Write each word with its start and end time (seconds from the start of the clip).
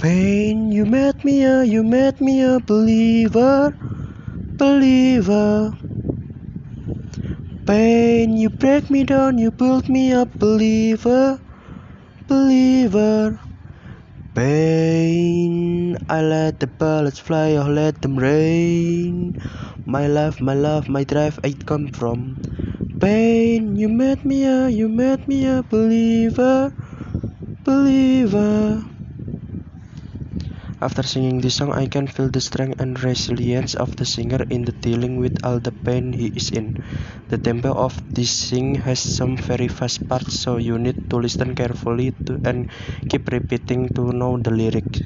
Pain, 0.00 0.72
you 0.72 0.86
made 0.86 1.22
me 1.24 1.44
a, 1.44 1.62
you 1.62 1.82
made 1.84 2.22
me 2.22 2.42
a 2.42 2.58
believer, 2.58 3.76
believer. 4.56 5.74
Pain, 7.66 8.36
you 8.38 8.48
break 8.48 8.88
me 8.90 9.04
down, 9.04 9.36
you 9.36 9.50
build 9.50 9.90
me 9.90 10.12
up, 10.14 10.38
believer, 10.38 11.38
believer. 12.26 13.38
Pain, 14.34 15.98
I 16.08 16.22
let 16.22 16.60
the 16.60 16.66
bullets 16.66 17.18
fly, 17.18 17.52
I 17.52 17.68
let 17.68 18.00
them 18.00 18.16
rain. 18.18 19.36
My 19.84 20.06
life, 20.06 20.40
my 20.40 20.54
love, 20.54 20.88
my 20.88 21.04
drive, 21.04 21.38
it 21.44 21.66
come 21.66 21.88
from 21.88 22.38
pain. 23.00 23.76
You 23.76 23.90
made 23.90 24.24
me 24.24 24.46
a, 24.46 24.70
you 24.70 24.88
made 24.88 25.28
me 25.28 25.46
a 25.46 25.62
believer, 25.62 26.72
believer. 27.64 28.79
After 30.82 31.02
singing 31.02 31.42
this 31.42 31.56
song, 31.56 31.72
I 31.74 31.84
can 31.84 32.06
feel 32.06 32.30
the 32.30 32.40
strength 32.40 32.80
and 32.80 32.96
resilience 33.04 33.74
of 33.74 33.94
the 33.96 34.06
singer 34.06 34.46
in 34.48 34.64
the 34.64 34.72
dealing 34.72 35.18
with 35.18 35.36
all 35.44 35.60
the 35.60 35.72
pain 35.72 36.14
he 36.14 36.32
is 36.34 36.48
in. 36.48 36.72
The 37.28 37.36
tempo 37.36 37.74
of 37.74 38.00
this 38.14 38.30
sing 38.30 38.76
has 38.76 38.98
some 38.98 39.36
very 39.36 39.68
fast 39.68 40.08
parts, 40.08 40.32
so 40.32 40.56
you 40.56 40.78
need 40.78 40.96
to 41.10 41.16
listen 41.16 41.54
carefully 41.54 42.14
to 42.24 42.40
and 42.44 42.66
keep 43.10 43.28
repeating 43.30 43.90
to 43.90 44.10
know 44.12 44.38
the 44.38 44.52
lyrics. 44.52 45.02